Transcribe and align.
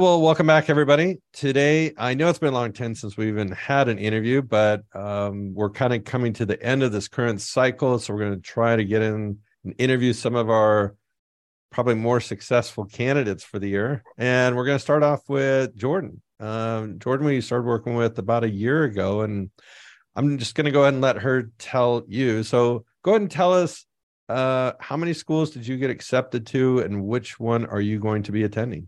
Well, 0.00 0.22
welcome 0.22 0.46
back, 0.46 0.70
everybody. 0.70 1.18
Today, 1.32 1.92
I 1.98 2.14
know 2.14 2.28
it's 2.28 2.38
been 2.38 2.50
a 2.50 2.56
long 2.56 2.72
time 2.72 2.94
since 2.94 3.16
we 3.16 3.26
even 3.26 3.50
had 3.50 3.88
an 3.88 3.98
interview, 3.98 4.42
but 4.42 4.84
um, 4.94 5.54
we're 5.54 5.70
kind 5.70 5.92
of 5.92 6.04
coming 6.04 6.32
to 6.34 6.46
the 6.46 6.62
end 6.62 6.84
of 6.84 6.92
this 6.92 7.08
current 7.08 7.40
cycle. 7.40 7.98
So, 7.98 8.14
we're 8.14 8.20
going 8.20 8.36
to 8.36 8.40
try 8.40 8.76
to 8.76 8.84
get 8.84 9.02
in 9.02 9.38
and 9.64 9.74
interview 9.76 10.12
some 10.12 10.36
of 10.36 10.50
our 10.50 10.94
probably 11.72 11.96
more 11.96 12.20
successful 12.20 12.84
candidates 12.84 13.42
for 13.42 13.58
the 13.58 13.70
year. 13.70 14.04
And 14.16 14.54
we're 14.54 14.66
going 14.66 14.76
to 14.78 14.82
start 14.82 15.02
off 15.02 15.28
with 15.28 15.74
Jordan. 15.74 16.22
Um, 16.38 17.00
Jordan, 17.00 17.26
we 17.26 17.40
started 17.40 17.66
working 17.66 17.96
with 17.96 18.20
about 18.20 18.44
a 18.44 18.50
year 18.50 18.84
ago, 18.84 19.22
and 19.22 19.50
I'm 20.14 20.38
just 20.38 20.54
going 20.54 20.66
to 20.66 20.70
go 20.70 20.82
ahead 20.82 20.94
and 20.94 21.02
let 21.02 21.22
her 21.22 21.50
tell 21.58 22.04
you. 22.06 22.44
So, 22.44 22.84
go 23.02 23.10
ahead 23.10 23.22
and 23.22 23.30
tell 23.32 23.52
us 23.52 23.84
uh, 24.28 24.74
how 24.78 24.96
many 24.96 25.12
schools 25.12 25.50
did 25.50 25.66
you 25.66 25.76
get 25.76 25.90
accepted 25.90 26.46
to, 26.46 26.78
and 26.78 27.04
which 27.04 27.40
one 27.40 27.66
are 27.66 27.80
you 27.80 27.98
going 27.98 28.22
to 28.22 28.30
be 28.30 28.44
attending? 28.44 28.86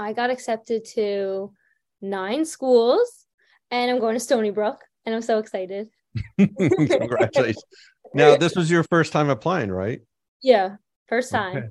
I 0.00 0.12
got 0.12 0.30
accepted 0.30 0.84
to 0.94 1.52
nine 2.00 2.44
schools 2.44 3.26
and 3.70 3.90
I'm 3.90 4.00
going 4.00 4.14
to 4.14 4.20
Stony 4.20 4.50
Brook 4.50 4.80
and 5.04 5.14
I'm 5.14 5.22
so 5.22 5.38
excited. 5.38 5.88
Congratulations. 6.38 7.62
now, 8.14 8.36
this 8.38 8.56
was 8.56 8.70
your 8.70 8.82
first 8.84 9.12
time 9.12 9.28
applying, 9.28 9.70
right? 9.70 10.00
Yeah, 10.42 10.76
first 11.08 11.30
time. 11.30 11.56
Okay. 11.56 11.66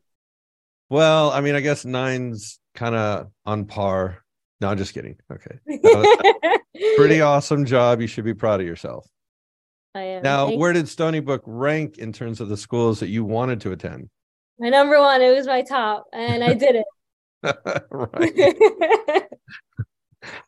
Well, 0.90 1.32
I 1.32 1.42
mean, 1.42 1.56
I 1.56 1.60
guess 1.60 1.86
nine's 1.86 2.60
kind 2.76 2.96
of 2.96 3.32
on 3.46 3.66
par. 3.66 4.24
No, 4.62 4.70
I'm 4.70 4.78
just 4.78 4.94
kidding. 4.94 5.18
Okay. 5.32 5.60
Uh, 5.84 6.58
pretty 6.98 7.22
awesome 7.22 7.66
job. 7.66 8.02
You 8.02 8.08
should 8.08 8.26
be 8.26 8.34
proud 8.34 8.60
of 8.60 8.68
yourself. 8.68 9.08
I 9.96 10.02
am. 10.02 10.24
Now, 10.24 10.48
Thanks. 10.48 10.60
where 10.60 10.74
did 10.74 10.88
Stony 10.88 11.20
Brook 11.20 11.44
rank 11.46 11.98
in 11.98 12.14
terms 12.14 12.42
of 12.42 12.50
the 12.50 12.58
schools 12.58 13.00
that 13.00 13.10
you 13.10 13.24
wanted 13.24 13.62
to 13.62 13.72
attend? 13.72 14.10
My 14.60 14.70
number 14.70 15.00
one, 15.00 15.22
it 15.22 15.34
was 15.34 15.48
my 15.48 15.62
top, 15.62 16.06
and 16.14 16.44
I 16.44 16.54
did 16.54 16.76
it. 16.76 16.86
right. 17.92 19.24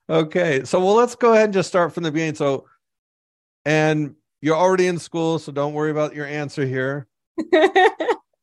okay. 0.10 0.64
So, 0.64 0.80
well, 0.80 0.96
let's 0.96 1.16
go 1.16 1.34
ahead 1.34 1.46
and 1.46 1.54
just 1.54 1.70
start 1.70 1.94
from 1.94 2.04
the 2.04 2.12
beginning. 2.12 2.36
So, 2.36 2.66
and 3.66 4.16
you're 4.42 4.58
already 4.58 4.88
in 4.88 5.00
school, 5.00 5.40
so 5.40 5.52
don't 5.52 5.74
worry 5.74 5.92
about 5.92 6.16
your 6.16 6.26
answer 6.26 6.66
here. 6.66 7.08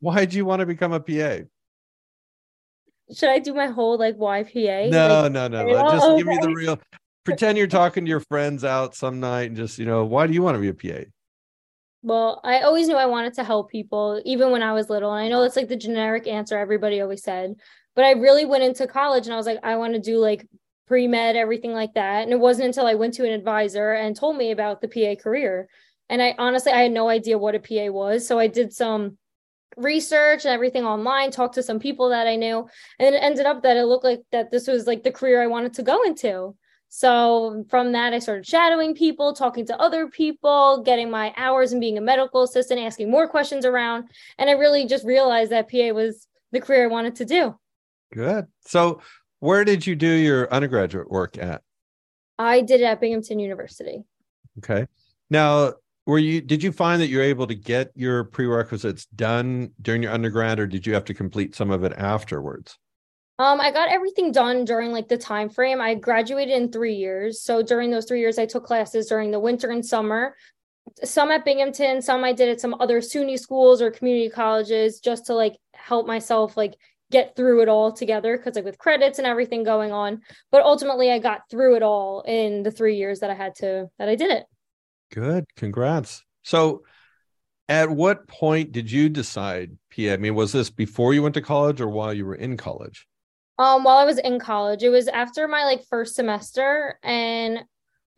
Why 0.01 0.21
did 0.21 0.35
you 0.35 0.45
want 0.45 0.61
to 0.61 0.67
become 0.67 0.93
a 0.93 1.01
PA? 1.01 1.45
Should 3.15 3.31
I 3.31 3.39
do 3.39 3.55
my 3.55 3.67
whole 3.67 3.99
like 3.99 4.17
YPA? 4.17 4.91
No, 4.91 5.23
like, 5.23 5.33
no, 5.33 5.49
no, 5.49 5.67
no. 5.67 5.77
Oh, 5.77 5.91
just 5.91 6.07
okay. 6.07 6.17
give 6.19 6.27
me 6.27 6.39
the 6.41 6.49
real. 6.55 6.79
Pretend 7.25 7.59
you're 7.59 7.67
talking 7.67 8.05
to 8.05 8.09
your 8.09 8.21
friends 8.21 8.65
out 8.65 8.95
some 8.95 9.21
night 9.21 9.49
and 9.49 9.57
just, 9.57 9.79
you 9.79 9.87
know, 9.87 10.05
why 10.05 10.27
do 10.27 10.33
you 10.33 10.43
want 10.43 10.55
to 10.55 10.61
be 10.61 10.69
a 10.69 10.75
PA? 10.75 11.05
Well, 12.03 12.41
I 12.45 12.61
always 12.61 12.87
knew 12.89 12.97
I 12.97 13.07
wanted 13.07 13.35
to 13.35 13.45
help 13.45 13.71
people, 13.71 14.23
even 14.25 14.51
when 14.51 14.63
I 14.63 14.73
was 14.73 14.89
little. 14.89 15.13
And 15.13 15.25
I 15.25 15.29
know 15.29 15.43
it's 15.43 15.57
like 15.57 15.69
the 15.69 15.77
generic 15.77 16.27
answer 16.27 16.57
everybody 16.57 17.01
always 17.01 17.23
said. 17.23 17.55
But 17.97 18.05
I 18.05 18.13
really 18.13 18.45
went 18.45 18.63
into 18.63 18.87
college 18.87 19.27
and 19.27 19.35
I 19.35 19.37
was 19.37 19.47
like, 19.47 19.59
I 19.63 19.77
want 19.77 19.95
to 19.95 20.01
do 20.01 20.19
like 20.19 20.47
pre 20.87 21.09
med, 21.09 21.37
everything 21.37 21.73
like 21.73 21.95
that. 21.95 22.23
And 22.23 22.33
it 22.33 22.39
wasn't 22.39 22.67
until 22.69 22.87
I 22.87 22.95
went 22.95 23.15
to 23.15 23.27
an 23.27 23.33
advisor 23.33 23.93
and 23.93 24.15
told 24.15 24.37
me 24.37 24.53
about 24.53 24.81
the 24.81 24.89
PA 24.89 25.21
career. 25.21 25.69
And 26.09 26.23
I 26.23 26.35
honestly, 26.39 26.73
I 26.73 26.83
had 26.83 26.93
no 26.93 27.09
idea 27.09 27.37
what 27.37 27.57
a 27.57 27.59
PA 27.59 27.93
was. 27.93 28.27
So 28.27 28.39
I 28.39 28.47
did 28.47 28.73
some 28.73 29.19
research 29.77 30.45
and 30.45 30.53
everything 30.53 30.85
online, 30.85 31.31
talked 31.31 31.55
to 31.55 31.63
some 31.63 31.79
people 31.79 32.11
that 32.11 32.27
I 32.27 32.37
knew, 32.37 32.69
and 32.99 33.15
it 33.15 33.23
ended 33.23 33.47
up 33.47 33.63
that 33.63 33.77
it 33.77 33.85
looked 33.85 34.05
like 34.05 34.23
that 34.33 34.51
this 34.51 34.67
was 34.67 34.87
like 34.87 35.03
the 35.03 35.13
career 35.13 35.43
I 35.43 35.47
wanted 35.47 35.75
to 35.75 35.83
go 35.83 36.03
into. 36.03 36.57
So 36.89 37.65
from 37.69 37.93
that, 37.93 38.15
I 38.15 38.19
started 38.19 38.47
shadowing 38.47 38.95
people, 38.95 39.35
talking 39.35 39.67
to 39.67 39.81
other 39.81 40.09
people, 40.09 40.83
getting 40.83 41.11
my 41.11 41.35
hours 41.37 41.73
and 41.73 41.81
being 41.81 41.99
a 41.99 42.01
medical 42.01 42.43
assistant, 42.43 42.81
asking 42.81 43.11
more 43.11 43.29
questions 43.29 43.65
around. 43.65 44.09
And 44.39 44.49
I 44.49 44.55
really 44.55 44.87
just 44.87 45.05
realized 45.05 45.53
that 45.53 45.71
PA 45.71 45.93
was 45.93 46.27
the 46.53 46.61
career 46.61 46.85
I 46.85 46.87
wanted 46.89 47.17
to 47.17 47.25
do. 47.25 47.59
Good. 48.13 48.47
So, 48.67 49.03
where 49.41 49.65
did 49.65 49.87
you 49.87 49.95
do 49.95 50.09
your 50.09 50.53
undergraduate 50.53 51.11
work 51.11 51.39
at? 51.39 51.63
I 52.39 52.63
did 52.63 52.81
it 52.81 52.85
at 52.85 53.01
Binghamton 53.01 53.39
University. 53.39 54.05
Okay. 54.59 54.87
Now, 55.31 55.75
were 56.07 56.19
you 56.19 56.41
did 56.41 56.63
you 56.63 56.73
find 56.73 57.03
that 57.03 57.09
you're 57.09 57.23
able 57.23 57.47
to 57.47 57.55
get 57.55 57.93
your 57.95 58.25
prerequisites 58.25 59.05
done 59.15 59.73
during 59.83 60.03
your 60.03 60.13
undergrad 60.13 60.59
or 60.59 60.67
did 60.67 60.87
you 60.87 60.95
have 60.95 61.05
to 61.05 61.15
complete 61.15 61.55
some 61.55 61.71
of 61.71 61.85
it 61.85 61.93
afterwards? 61.93 62.79
Um, 63.41 63.61
I 63.61 63.71
got 63.71 63.89
everything 63.89 64.33
done 64.33 64.65
during 64.65 64.91
like 64.91 65.09
the 65.09 65.17
time 65.17 65.49
frame. 65.49 65.81
I 65.81 65.95
graduated 65.95 66.57
in 66.57 66.73
three 66.73 66.95
years. 66.95 67.41
So 67.41 67.63
during 67.63 67.91
those 67.91 68.05
three 68.05 68.21
years, 68.21 68.39
I 68.39 68.47
took 68.47 68.65
classes 68.65 69.07
during 69.07 69.31
the 69.31 69.39
winter 69.39 69.71
and 69.71 69.85
summer. 69.85 70.35
Some 71.05 71.31
at 71.31 71.45
Binghamton, 71.45 72.03
some 72.03 72.25
I 72.25 72.33
did 72.33 72.49
at 72.49 72.61
some 72.61 72.75
other 72.81 73.01
SUNY 73.01 73.39
schools 73.39 73.81
or 73.81 73.91
community 73.91 74.29
colleges 74.29 74.99
just 74.99 75.27
to 75.27 75.35
like 75.35 75.57
help 75.73 76.07
myself 76.07 76.57
like 76.57 76.75
get 77.11 77.37
through 77.37 77.63
it 77.63 77.69
all 77.69 77.93
together 77.93 78.37
because 78.37 78.57
like 78.57 78.65
with 78.65 78.79
credits 78.79 79.19
and 79.19 79.27
everything 79.27 79.63
going 79.65 79.93
on 79.93 80.21
but 80.51 80.63
ultimately 80.63 81.11
i 81.11 81.19
got 81.19 81.41
through 81.51 81.77
it 81.77 81.83
all 81.83 82.23
in 82.27 82.63
the 82.63 82.71
three 82.71 82.97
years 82.97 83.21
that 83.21 83.31
i 83.31 83.35
had 83.35 83.55
to 83.55 83.89
that 83.99 84.09
i 84.09 84.15
did 84.15 84.31
it 84.31 84.45
good 85.11 85.45
congrats 85.57 86.23
so 86.43 86.83
at 87.69 87.89
what 87.89 88.27
point 88.29 88.73
did 88.73 88.91
you 88.91 89.09
decide 89.09 89.71
pa 89.91 90.13
i 90.13 90.17
mean 90.19 90.35
was 90.35 90.53
this 90.53 90.69
before 90.69 91.15
you 91.15 91.23
went 91.23 91.35
to 91.35 91.41
college 91.41 91.81
or 91.81 91.89
while 91.89 92.13
you 92.13 92.27
were 92.27 92.35
in 92.35 92.57
college 92.57 93.07
um 93.59 93.85
while 93.85 93.99
i 93.99 94.05
was 94.05 94.19
in 94.19 94.39
college 94.39 94.83
it 94.83 94.91
was 94.91 95.09
after 95.09 95.49
my 95.49 95.65
like 95.65 95.85
first 95.89 96.15
semester 96.15 96.99
and 97.03 97.61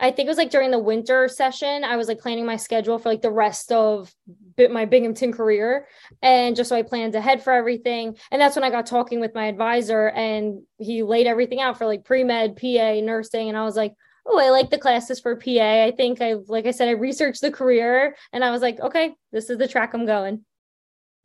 I 0.01 0.11
think 0.11 0.27
it 0.27 0.31
was 0.31 0.39
like 0.39 0.51
during 0.51 0.71
the 0.71 0.79
winter 0.79 1.29
session, 1.29 1.85
I 1.85 1.97
was 1.97 2.09
like 2.09 2.21
planning 2.21 2.47
my 2.47 2.57
schedule 2.57 2.99
for 2.99 3.11
like 3.11 3.21
the 3.21 3.31
rest 3.31 3.71
of 3.71 4.13
my 4.59 4.87
Binghamton 4.87 5.31
career. 5.33 5.87
And 6.23 6.57
just 6.57 6.71
so 6.71 6.77
I 6.77 6.83
planned 6.83 7.15
ahead 7.15 7.45
for 7.45 7.53
everything. 7.53 8.17
And 8.31 8.41
that's 8.41 8.57
when 8.57 8.65
I 8.65 8.71
got 8.71 8.87
talking 8.87 9.21
with 9.21 9.35
my 9.35 9.47
advisor 9.47 10.09
and 10.09 10.63
he 10.79 11.03
laid 11.03 11.27
everything 11.27 11.61
out 11.61 11.77
for 11.77 11.85
like 11.85 12.05
pre 12.05 12.25
med, 12.25 12.57
PA, 12.57 13.01
nursing. 13.03 13.51
And 13.51 13.59
I 13.59 13.65
was 13.65 13.77
like, 13.77 13.95
oh, 14.25 14.39
I 14.39 14.49
like 14.49 14.71
the 14.71 14.79
classes 14.79 15.21
for 15.21 15.37
PA. 15.37 15.85
I 15.85 15.93
think 15.95 16.23
I, 16.23 16.37
like 16.47 16.67
I 16.67 16.71
said, 16.71 16.89
I 16.89 16.93
researched 16.93 17.43
the 17.43 17.51
career 17.51 18.17
and 18.33 18.43
I 18.43 18.53
was 18.53 18.63
like, 18.63 18.81
okay, 18.81 19.15
this 19.33 19.51
is 19.51 19.59
the 19.59 19.69
track 19.69 19.93
I'm 19.93 20.07
going. 20.07 20.45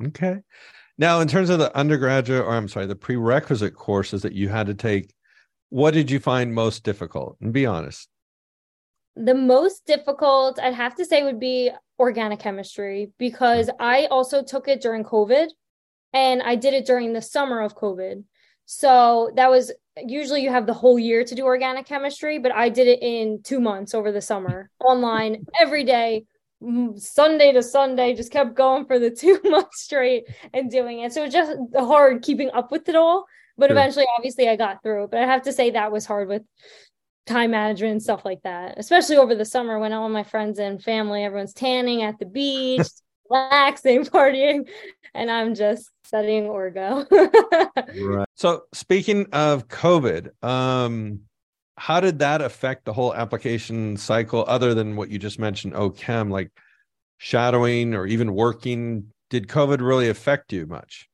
Okay. 0.04 0.40
Now, 0.98 1.20
in 1.20 1.28
terms 1.28 1.50
of 1.50 1.60
the 1.60 1.76
undergraduate, 1.76 2.46
or 2.46 2.54
I'm 2.54 2.68
sorry, 2.68 2.86
the 2.86 2.96
prerequisite 2.96 3.76
courses 3.76 4.22
that 4.22 4.34
you 4.34 4.50
had 4.50 4.68
to 4.68 4.74
take, 4.74 5.14
what 5.70 5.94
did 5.94 6.10
you 6.10 6.20
find 6.20 6.54
most 6.54 6.84
difficult? 6.84 7.38
And 7.42 7.52
be 7.52 7.66
honest 7.66 8.10
the 9.16 9.34
most 9.34 9.86
difficult 9.86 10.60
I'd 10.60 10.74
have 10.74 10.96
to 10.96 11.06
say 11.06 11.24
would 11.24 11.40
be 11.40 11.72
organic 12.00 12.40
chemistry 12.40 13.12
because 13.18 13.68
mm. 13.68 13.76
I 13.80 14.06
also 14.08 14.44
took 14.44 14.68
it 14.68 14.82
during 14.82 15.04
COVID 15.04 15.48
and 16.14 16.42
I 16.42 16.56
did 16.56 16.74
it 16.74 16.86
during 16.86 17.14
the 17.14 17.22
summer 17.22 17.62
of 17.62 17.76
COVID. 17.76 18.24
So 18.66 19.32
that 19.36 19.50
was 19.50 19.72
usually 19.98 20.42
you 20.42 20.50
have 20.50 20.66
the 20.66 20.74
whole 20.74 20.98
year 21.00 21.24
to 21.24 21.36
do 21.36 21.46
organic 21.46 21.86
chemistry, 21.86 22.40
but 22.40 22.52
I 22.52 22.70
did 22.70 22.88
it 22.88 23.02
in 23.02 23.42
two 23.44 23.60
months 23.60 23.94
over 23.94 24.12
the 24.12 24.22
summer 24.22 24.70
online 24.80 25.46
every 25.60 25.84
day, 25.84 26.26
Sunday 26.98 27.52
to 27.52 27.62
Sunday, 27.62 28.16
just 28.16 28.32
kept 28.32 28.56
going 28.56 28.86
for 28.86 29.00
the 29.00 29.10
two 29.22 29.40
months 29.44 29.82
straight 29.84 30.26
and 30.54 30.72
doing 30.72 31.00
it. 31.00 31.14
So 31.14 31.22
it 31.22 31.26
was 31.26 31.34
just 31.34 31.58
hard 31.76 32.24
keeping 32.24 32.52
up 32.52 32.72
with 32.72 32.90
it 32.90 32.96
all. 32.96 33.26
But 33.58 33.70
sure. 33.70 33.78
eventually, 33.78 34.06
obviously, 34.18 34.50
I 34.50 34.56
got 34.56 34.84
through 34.84 35.06
it. 35.06 35.12
But 35.12 35.22
I 35.22 35.26
have 35.26 35.44
to 35.44 35.54
say 35.54 35.72
that 35.72 35.92
was 35.92 36.06
hard 36.06 36.28
with 36.28 36.44
time 37.26 37.52
management 37.52 37.92
and 37.94 38.04
stuff 38.04 38.26
like 38.26 38.42
that, 38.44 38.76
especially 38.78 39.18
over 39.18 39.36
the 39.36 39.46
summer 39.46 39.80
when 39.80 39.94
all 39.94 40.10
my 40.10 40.24
friends 40.24 40.60
and 40.60 40.82
family, 40.82 41.24
everyone's 41.24 41.54
tanning 41.54 42.04
at 42.04 42.20
the 42.20 42.26
beach, 42.26 42.88
relaxing, 43.30 44.06
partying, 44.06 44.68
and 45.14 45.32
I'm 45.32 45.56
just 45.56 45.90
studying 46.04 46.44
orgo. 46.44 47.10
right. 48.06 48.28
So 48.36 48.64
speaking 48.74 49.28
of 49.32 49.68
COVID, 49.68 50.44
um, 50.44 51.22
how 51.78 52.00
did 52.00 52.20
that 52.20 52.42
affect 52.42 52.86
the 52.86 52.94
whole 52.94 53.14
application 53.14 53.98
cycle 53.98 54.46
other 54.48 54.74
than 54.74 54.96
what 54.96 55.10
you 55.10 55.20
just 55.20 55.40
mentioned, 55.40 55.74
OChem, 55.74 56.32
like 56.32 56.52
shadowing 57.18 57.94
or 57.94 58.06
even 58.06 58.34
working? 58.34 59.12
Did 59.30 59.48
COVID 59.48 59.82
really 59.82 60.10
affect 60.10 60.54
you 60.54 60.66
much? 60.66 61.10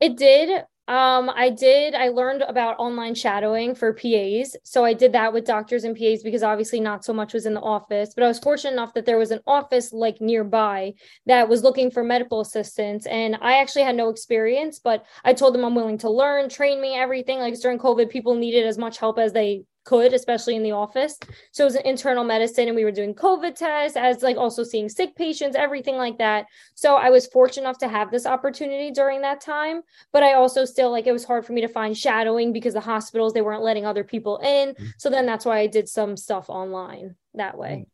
It 0.00 0.16
did. 0.16 0.64
Um, 0.88 1.30
I 1.34 1.48
did. 1.50 1.94
I 1.94 2.08
learned 2.08 2.42
about 2.42 2.78
online 2.78 3.14
shadowing 3.14 3.74
for 3.74 3.92
PAs. 3.92 4.56
So 4.64 4.84
I 4.84 4.94
did 4.94 5.12
that 5.12 5.32
with 5.32 5.44
doctors 5.44 5.84
and 5.84 5.96
PAs 5.96 6.24
because 6.24 6.42
obviously 6.42 6.80
not 6.80 7.04
so 7.04 7.12
much 7.12 7.32
was 7.32 7.46
in 7.46 7.54
the 7.54 7.60
office. 7.60 8.12
But 8.14 8.24
I 8.24 8.28
was 8.28 8.40
fortunate 8.40 8.72
enough 8.72 8.92
that 8.94 9.06
there 9.06 9.18
was 9.18 9.30
an 9.30 9.40
office 9.46 9.92
like 9.92 10.20
nearby 10.20 10.94
that 11.26 11.48
was 11.48 11.62
looking 11.62 11.90
for 11.90 12.02
medical 12.02 12.40
assistants. 12.40 13.06
And 13.06 13.36
I 13.40 13.58
actually 13.58 13.84
had 13.84 13.94
no 13.94 14.08
experience, 14.08 14.80
but 14.80 15.06
I 15.24 15.34
told 15.34 15.54
them 15.54 15.64
I'm 15.64 15.76
willing 15.76 15.98
to 15.98 16.10
learn, 16.10 16.48
train 16.48 16.80
me, 16.80 16.96
everything. 16.96 17.38
Like 17.38 17.58
during 17.60 17.78
COVID, 17.78 18.10
people 18.10 18.34
needed 18.34 18.66
as 18.66 18.76
much 18.76 18.98
help 18.98 19.18
as 19.20 19.32
they 19.32 19.64
could, 19.84 20.12
especially 20.12 20.56
in 20.56 20.62
the 20.62 20.72
office. 20.72 21.18
So 21.50 21.64
it 21.64 21.66
was 21.66 21.74
an 21.74 21.86
internal 21.86 22.24
medicine, 22.24 22.68
and 22.68 22.76
we 22.76 22.84
were 22.84 22.92
doing 22.92 23.14
COVID 23.14 23.54
tests, 23.54 23.96
as 23.96 24.22
like 24.22 24.36
also 24.36 24.64
seeing 24.64 24.88
sick 24.88 25.16
patients, 25.16 25.56
everything 25.56 25.96
like 25.96 26.18
that. 26.18 26.46
So 26.74 26.96
I 26.96 27.10
was 27.10 27.26
fortunate 27.26 27.64
enough 27.64 27.78
to 27.78 27.88
have 27.88 28.10
this 28.10 28.26
opportunity 28.26 28.90
during 28.90 29.22
that 29.22 29.40
time. 29.40 29.82
But 30.12 30.22
I 30.22 30.34
also 30.34 30.64
still 30.64 30.90
like 30.90 31.06
it 31.06 31.12
was 31.12 31.24
hard 31.24 31.44
for 31.44 31.52
me 31.52 31.60
to 31.60 31.68
find 31.68 31.96
shadowing 31.96 32.52
because 32.52 32.74
the 32.74 32.80
hospitals 32.80 33.32
they 33.32 33.42
weren't 33.42 33.62
letting 33.62 33.86
other 33.86 34.04
people 34.04 34.38
in. 34.38 34.70
Mm-hmm. 34.70 34.86
So 34.98 35.10
then 35.10 35.26
that's 35.26 35.44
why 35.44 35.58
I 35.58 35.66
did 35.66 35.88
some 35.88 36.16
stuff 36.16 36.48
online 36.48 37.16
that 37.34 37.56
way. 37.56 37.86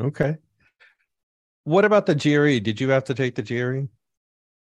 Okay. 0.00 0.36
What 1.64 1.84
about 1.84 2.06
the 2.06 2.14
GRE? 2.14 2.62
Did 2.62 2.80
you 2.80 2.90
have 2.90 3.04
to 3.04 3.14
take 3.14 3.34
the 3.34 3.42
GRE? 3.42 3.88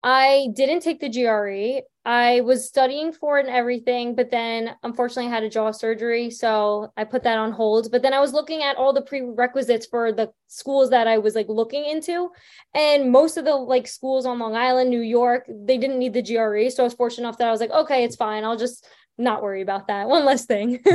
I 0.03 0.47
didn't 0.53 0.81
take 0.81 0.99
the 0.99 1.09
GRE. 1.09 1.81
I 2.09 2.41
was 2.41 2.67
studying 2.67 3.13
for 3.13 3.37
it 3.37 3.45
and 3.45 3.55
everything, 3.55 4.15
but 4.15 4.31
then 4.31 4.75
unfortunately 4.81 5.27
I 5.27 5.35
had 5.35 5.43
a 5.43 5.49
jaw 5.49 5.69
surgery. 5.69 6.31
So 6.31 6.91
I 6.97 7.03
put 7.03 7.21
that 7.21 7.37
on 7.37 7.51
hold. 7.51 7.91
But 7.91 8.01
then 8.01 8.15
I 8.15 8.19
was 8.19 8.33
looking 8.33 8.63
at 8.63 8.77
all 8.77 8.93
the 8.93 9.03
prerequisites 9.03 9.85
for 9.85 10.11
the 10.11 10.31
schools 10.47 10.89
that 10.89 11.05
I 11.07 11.19
was 11.19 11.35
like 11.35 11.45
looking 11.49 11.85
into. 11.85 12.31
And 12.73 13.11
most 13.11 13.37
of 13.37 13.45
the 13.45 13.53
like 13.53 13.85
schools 13.85 14.25
on 14.25 14.39
Long 14.39 14.55
Island, 14.55 14.89
New 14.89 15.01
York, 15.01 15.45
they 15.47 15.77
didn't 15.77 15.99
need 15.99 16.13
the 16.15 16.23
GRE. 16.23 16.71
So 16.71 16.81
I 16.81 16.85
was 16.85 16.95
fortunate 16.95 17.27
enough 17.27 17.37
that 17.37 17.47
I 17.47 17.51
was 17.51 17.59
like, 17.59 17.69
okay, 17.69 18.03
it's 18.03 18.15
fine. 18.15 18.43
I'll 18.43 18.57
just 18.57 18.87
not 19.19 19.43
worry 19.43 19.61
about 19.61 19.85
that. 19.89 20.07
One 20.07 20.25
less 20.25 20.47
thing. 20.47 20.79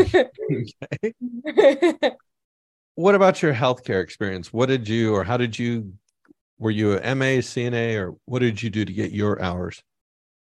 what 2.97 3.15
about 3.15 3.41
your 3.41 3.55
healthcare 3.55 4.03
experience? 4.03 4.53
What 4.53 4.67
did 4.67 4.89
you 4.89 5.15
or 5.15 5.23
how 5.23 5.37
did 5.37 5.61
you 5.61 5.93
were 6.59 6.73
you 6.73 6.99
a 6.99 7.15
MA, 7.15 7.39
CNA, 7.39 8.01
or 8.01 8.17
what 8.25 8.41
did 8.41 8.61
you 8.61 8.69
do 8.69 8.85
to 8.85 8.93
get 8.93 9.13
your 9.13 9.41
hours? 9.41 9.81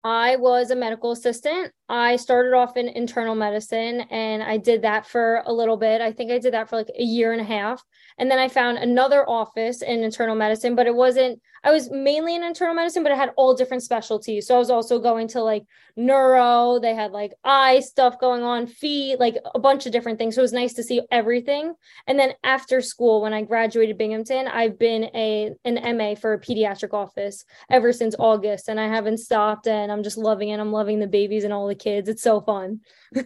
I 0.04 0.36
was 0.38 0.72
a 0.72 0.76
medical 0.76 1.12
assistant. 1.12 1.72
I 1.88 2.16
started 2.16 2.54
off 2.54 2.78
in 2.78 2.88
internal 2.88 3.36
medicine 3.36 4.02
and 4.10 4.42
I 4.42 4.58
did 4.58 4.82
that 4.84 5.06
for 5.06 5.44
a 5.46 5.52
little 5.52 5.76
bit. 5.76 6.00
I 6.00 6.14
think 6.14 6.32
I 6.32 6.40
did 6.40 6.54
that 6.54 6.70
for 6.70 6.78
like 6.78 6.90
a 6.98 7.04
year 7.04 7.34
and 7.34 7.42
a 7.42 7.44
half. 7.44 7.84
And 8.18 8.32
then 8.32 8.40
I 8.40 8.48
found 8.48 8.78
another 8.78 9.30
office 9.30 9.82
in 9.82 10.04
internal 10.04 10.36
medicine, 10.36 10.74
but 10.74 10.88
it 10.88 10.96
wasn't, 10.96 11.42
I 11.64 11.72
was 11.72 11.92
mainly 11.92 12.36
in 12.36 12.44
internal 12.44 12.74
medicine, 12.74 13.04
but 13.04 13.12
it 13.12 13.18
had 13.18 13.34
all 13.36 13.54
different 13.54 13.84
specialties. 13.84 14.48
So 14.48 14.56
I 14.56 14.58
was 14.58 14.72
also 14.72 15.00
going 15.00 15.28
to 15.30 15.44
like 15.44 15.64
neuro, 15.98 16.80
they 16.80 16.96
had 16.96 17.12
like 17.12 17.34
eye 17.44 17.82
stuff 17.82 18.20
going 18.20 18.42
on, 18.42 18.68
feet, 18.68 19.20
like 19.20 19.38
a 19.54 19.60
bunch 19.60 19.86
of 19.86 19.92
different 19.92 20.18
things. 20.18 20.36
So 20.36 20.42
it 20.42 20.44
was 20.44 20.54
nice 20.54 20.74
to 20.76 20.84
see 20.84 21.02
everything. 21.12 21.74
And 22.08 22.18
then 22.18 22.34
after 22.44 22.80
school, 22.82 23.22
when 23.22 23.34
I 23.34 23.44
graduated 23.44 23.98
Binghamton, 23.98 24.48
I've 24.48 24.80
been 24.80 25.04
a 25.14 25.52
an 25.66 25.98
MA 25.98 26.16
for 26.16 26.34
a 26.34 26.40
pediatric 26.40 26.94
office 26.94 27.44
ever 27.70 27.92
since 27.92 28.16
August. 28.18 28.70
And 28.70 28.80
I 28.80 28.88
haven't 28.88 29.20
stopped 29.20 29.68
and 29.92 30.00
I'm 30.00 30.04
just 30.04 30.18
loving 30.18 30.50
it. 30.50 30.60
I'm 30.60 30.72
loving 30.72 31.00
the 31.00 31.08
babies 31.08 31.44
and 31.44 31.54
all 31.54 31.68
the 31.68 31.76
kids. 31.76 32.08
It's 32.08 32.24
so 32.24 32.42
fun. 32.42 32.80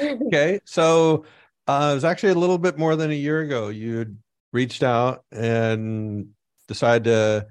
okay. 0.00 0.60
So 0.64 1.24
uh, 1.66 1.90
it 1.92 1.94
was 1.94 2.04
actually 2.04 2.32
a 2.32 2.36
little 2.36 2.58
bit 2.58 2.78
more 2.78 2.96
than 2.96 3.10
a 3.10 3.14
year 3.14 3.40
ago. 3.40 3.68
You 3.68 4.16
reached 4.52 4.82
out 4.82 5.24
and 5.30 6.28
decided 6.68 7.04
to, 7.04 7.46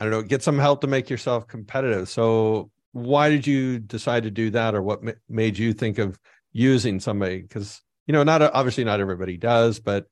I 0.00 0.04
don't 0.04 0.12
know, 0.12 0.22
get 0.22 0.42
some 0.42 0.58
help 0.58 0.80
to 0.80 0.86
make 0.86 1.08
yourself 1.08 1.46
competitive. 1.46 2.08
So 2.08 2.70
why 2.92 3.30
did 3.30 3.46
you 3.46 3.78
decide 3.78 4.24
to 4.24 4.30
do 4.30 4.50
that, 4.50 4.74
or 4.74 4.82
what 4.82 5.02
ma- 5.02 5.12
made 5.28 5.58
you 5.58 5.72
think 5.72 5.98
of 5.98 6.18
using 6.52 7.00
somebody? 7.00 7.42
Because 7.42 7.80
you 8.06 8.12
know, 8.12 8.24
not 8.24 8.42
obviously 8.42 8.84
not 8.84 9.00
everybody 9.00 9.36
does, 9.36 9.78
but 9.80 10.06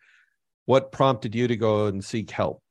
what 0.67 0.93
prompted 0.93 1.35
you 1.35 1.49
to 1.49 1.57
go 1.57 1.87
and 1.87 2.05
seek 2.05 2.31
help? 2.31 2.63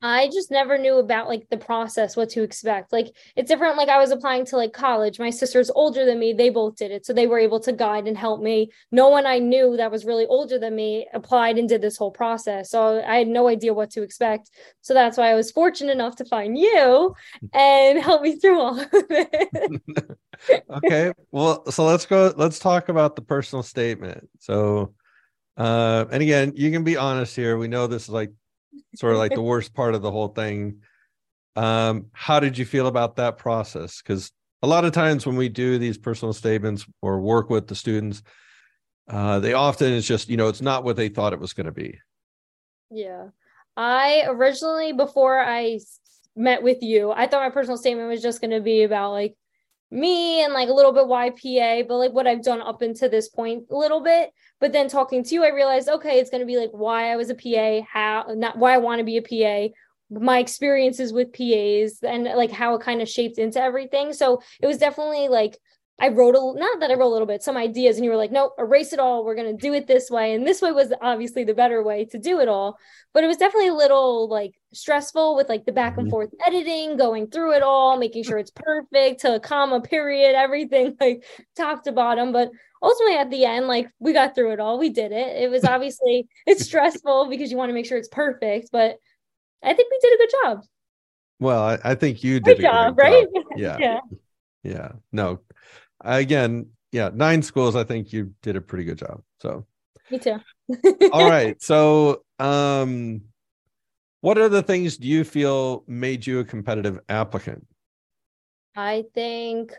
I 0.00 0.28
just 0.28 0.50
never 0.52 0.78
knew 0.78 0.98
about 0.98 1.26
like 1.26 1.48
the 1.50 1.56
process, 1.56 2.16
what 2.16 2.28
to 2.30 2.42
expect. 2.44 2.92
Like 2.92 3.08
it's 3.34 3.48
different. 3.48 3.76
Like 3.76 3.88
I 3.88 3.98
was 3.98 4.12
applying 4.12 4.44
to 4.46 4.56
like 4.56 4.72
college. 4.72 5.18
My 5.18 5.30
sister's 5.30 5.70
older 5.70 6.04
than 6.04 6.20
me. 6.20 6.32
They 6.32 6.50
both 6.50 6.76
did 6.76 6.92
it. 6.92 7.04
So 7.04 7.12
they 7.12 7.26
were 7.26 7.38
able 7.38 7.58
to 7.60 7.72
guide 7.72 8.06
and 8.06 8.16
help 8.16 8.40
me. 8.40 8.70
No 8.92 9.08
one 9.08 9.26
I 9.26 9.40
knew 9.40 9.76
that 9.76 9.90
was 9.90 10.04
really 10.04 10.26
older 10.26 10.56
than 10.56 10.76
me 10.76 11.08
applied 11.12 11.58
and 11.58 11.68
did 11.68 11.82
this 11.82 11.96
whole 11.96 12.12
process. 12.12 12.70
So 12.70 13.02
I 13.04 13.16
had 13.16 13.26
no 13.26 13.48
idea 13.48 13.74
what 13.74 13.90
to 13.92 14.02
expect. 14.02 14.50
So 14.82 14.94
that's 14.94 15.18
why 15.18 15.32
I 15.32 15.34
was 15.34 15.50
fortunate 15.50 15.92
enough 15.92 16.14
to 16.16 16.24
find 16.24 16.56
you 16.56 17.14
and 17.52 17.98
help 17.98 18.22
me 18.22 18.36
through 18.36 18.60
all 18.60 18.78
of 18.78 18.88
it. 18.92 20.18
okay. 20.70 21.12
Well, 21.32 21.68
so 21.72 21.84
let's 21.84 22.06
go, 22.06 22.32
let's 22.36 22.60
talk 22.60 22.88
about 22.88 23.16
the 23.16 23.22
personal 23.22 23.64
statement. 23.64 24.28
So 24.38 24.94
uh 25.56 26.04
and 26.12 26.22
again, 26.22 26.52
you 26.54 26.70
can 26.70 26.84
be 26.84 26.96
honest 26.96 27.34
here. 27.34 27.58
We 27.58 27.66
know 27.66 27.88
this 27.88 28.04
is 28.04 28.10
like 28.10 28.30
sort 28.96 29.12
of 29.12 29.18
like 29.18 29.34
the 29.34 29.42
worst 29.52 29.74
part 29.74 29.94
of 29.94 30.02
the 30.02 30.10
whole 30.10 30.28
thing. 30.28 30.80
Um, 31.56 32.06
how 32.12 32.40
did 32.40 32.56
you 32.56 32.64
feel 32.64 32.86
about 32.86 33.16
that 33.16 33.38
process? 33.38 34.00
Because 34.00 34.30
a 34.62 34.66
lot 34.66 34.84
of 34.84 34.92
times 34.92 35.26
when 35.26 35.36
we 35.36 35.48
do 35.48 35.78
these 35.78 35.98
personal 35.98 36.32
statements 36.32 36.86
or 37.02 37.20
work 37.20 37.50
with 37.50 37.66
the 37.66 37.74
students, 37.74 38.22
uh, 39.08 39.40
they 39.40 39.54
often 39.54 39.92
it's 39.92 40.06
just 40.06 40.28
you 40.28 40.36
know 40.36 40.48
it's 40.48 40.60
not 40.60 40.84
what 40.84 40.96
they 40.96 41.08
thought 41.08 41.32
it 41.32 41.40
was 41.40 41.52
going 41.52 41.66
to 41.66 41.72
be. 41.72 41.98
Yeah, 42.90 43.28
I 43.76 44.24
originally 44.26 44.92
before 44.92 45.38
I 45.38 45.80
met 46.36 46.62
with 46.62 46.82
you, 46.82 47.10
I 47.10 47.26
thought 47.26 47.42
my 47.42 47.50
personal 47.50 47.78
statement 47.78 48.08
was 48.08 48.22
just 48.22 48.40
going 48.40 48.50
to 48.50 48.60
be 48.60 48.82
about 48.82 49.12
like 49.12 49.36
me 49.90 50.42
and 50.44 50.52
like 50.52 50.68
a 50.68 50.72
little 50.72 50.92
bit 50.92 51.04
YPA, 51.04 51.88
but 51.88 51.96
like 51.96 52.12
what 52.12 52.26
I've 52.26 52.42
done 52.42 52.60
up 52.60 52.82
until 52.82 53.08
this 53.08 53.28
point 53.28 53.64
a 53.70 53.76
little 53.76 54.02
bit. 54.02 54.30
But 54.60 54.72
then 54.72 54.88
talking 54.88 55.22
to 55.24 55.34
you, 55.34 55.44
I 55.44 55.48
realized, 55.48 55.88
okay, 55.88 56.18
it's 56.18 56.30
going 56.30 56.40
to 56.40 56.46
be 56.46 56.56
like 56.56 56.70
why 56.72 57.12
I 57.12 57.16
was 57.16 57.30
a 57.30 57.34
PA, 57.34 57.86
how 57.90 58.26
not 58.34 58.58
why 58.58 58.74
I 58.74 58.78
want 58.78 58.98
to 58.98 59.04
be 59.04 59.16
a 59.16 59.22
PA, 59.70 59.72
my 60.10 60.38
experiences 60.38 61.12
with 61.12 61.32
PAs, 61.32 62.02
and 62.02 62.24
like 62.24 62.50
how 62.50 62.74
it 62.74 62.82
kind 62.82 63.00
of 63.00 63.08
shaped 63.08 63.38
into 63.38 63.60
everything. 63.60 64.12
So 64.12 64.42
it 64.60 64.66
was 64.66 64.78
definitely 64.78 65.28
like 65.28 65.58
I 66.00 66.08
wrote 66.08 66.36
a 66.36 66.58
not 66.58 66.78
that 66.78 66.90
I 66.90 66.94
wrote 66.94 67.08
a 67.08 67.12
little 67.12 67.26
bit, 67.26 67.42
some 67.42 67.56
ideas, 67.56 67.96
and 67.96 68.04
you 68.04 68.10
were 68.10 68.16
like, 68.16 68.30
nope, 68.30 68.52
erase 68.58 68.92
it 68.92 69.00
all. 69.00 69.24
We're 69.24 69.34
gonna 69.34 69.52
do 69.52 69.74
it 69.74 69.88
this 69.88 70.10
way. 70.10 70.32
And 70.32 70.46
this 70.46 70.62
way 70.62 70.70
was 70.70 70.92
obviously 71.00 71.42
the 71.42 71.54
better 71.54 71.82
way 71.82 72.04
to 72.06 72.18
do 72.18 72.38
it 72.38 72.48
all. 72.48 72.78
But 73.12 73.24
it 73.24 73.26
was 73.26 73.36
definitely 73.36 73.68
a 73.68 73.74
little 73.74 74.28
like 74.28 74.54
stressful 74.72 75.34
with 75.34 75.48
like 75.48 75.64
the 75.64 75.72
back 75.72 75.96
and 75.96 76.06
mm-hmm. 76.06 76.10
forth 76.10 76.30
editing, 76.46 76.96
going 76.96 77.28
through 77.28 77.54
it 77.54 77.62
all, 77.62 77.98
making 77.98 78.22
sure 78.22 78.38
it's 78.38 78.52
perfect 78.52 79.22
to 79.22 79.34
a 79.34 79.40
comma, 79.40 79.80
period, 79.80 80.36
everything 80.36 80.96
like 81.00 81.24
top 81.56 81.82
to 81.84 81.92
bottom. 81.92 82.32
But 82.32 82.50
ultimately 82.80 83.16
at 83.16 83.30
the 83.30 83.44
end, 83.44 83.66
like 83.66 83.88
we 83.98 84.12
got 84.12 84.36
through 84.36 84.52
it 84.52 84.60
all. 84.60 84.78
We 84.78 84.90
did 84.90 85.10
it. 85.10 85.42
It 85.42 85.50
was 85.50 85.64
obviously 85.64 86.28
it's 86.46 86.64
stressful 86.64 87.28
because 87.28 87.50
you 87.50 87.56
want 87.56 87.70
to 87.70 87.74
make 87.74 87.86
sure 87.86 87.98
it's 87.98 88.08
perfect, 88.08 88.70
but 88.70 88.98
I 89.64 89.74
think 89.74 89.90
we 89.90 89.98
did 90.00 90.14
a 90.14 90.18
good 90.18 90.30
job. 90.42 90.64
Well, 91.40 91.62
I, 91.62 91.78
I 91.84 91.94
think 91.96 92.22
you 92.22 92.40
did 92.40 92.58
good 92.58 92.66
a 92.66 92.68
job, 92.68 92.98
right? 92.98 93.26
Job. 93.34 93.44
Yeah. 93.56 93.78
yeah. 93.80 94.00
Yeah. 94.62 94.92
No, 95.12 95.40
again, 96.00 96.70
yeah, 96.92 97.10
nine 97.12 97.42
schools. 97.42 97.76
I 97.76 97.84
think 97.84 98.12
you 98.12 98.32
did 98.42 98.56
a 98.56 98.60
pretty 98.60 98.84
good 98.84 98.98
job. 98.98 99.22
So 99.40 99.66
me 100.10 100.18
too. 100.18 100.36
all 101.12 101.28
right. 101.28 101.60
So 101.62 102.22
um 102.38 103.22
what 104.20 104.38
other 104.38 104.62
things 104.62 104.96
do 104.96 105.06
you 105.06 105.24
feel 105.24 105.84
made 105.86 106.26
you 106.26 106.40
a 106.40 106.44
competitive 106.44 106.98
applicant? 107.08 107.66
I 108.76 109.04
think 109.14 109.72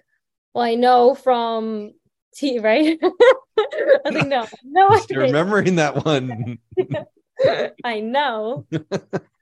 well, 0.54 0.64
I 0.66 0.76
know 0.76 1.14
from 1.16 1.94
T, 2.34 2.60
right? 2.60 3.00
I 3.58 4.12
think 4.12 4.28
no. 4.28 4.46
No, 4.64 4.90
You're 5.10 5.24
remembering 5.24 5.76
that 5.76 6.06
one. 6.06 6.60
I 7.84 8.00
know. 8.02 8.66